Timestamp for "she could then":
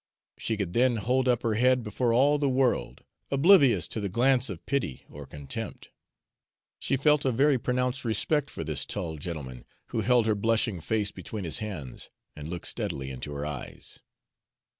0.39-0.95